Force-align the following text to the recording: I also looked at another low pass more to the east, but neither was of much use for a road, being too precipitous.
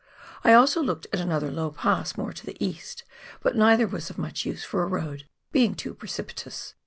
I 0.43 0.53
also 0.53 0.81
looked 0.81 1.05
at 1.13 1.19
another 1.19 1.51
low 1.51 1.69
pass 1.69 2.17
more 2.17 2.33
to 2.33 2.43
the 2.47 2.57
east, 2.59 3.03
but 3.43 3.55
neither 3.55 3.85
was 3.85 4.09
of 4.09 4.17
much 4.17 4.47
use 4.47 4.63
for 4.63 4.81
a 4.81 4.87
road, 4.87 5.27
being 5.51 5.75
too 5.75 5.93
precipitous. 5.93 6.73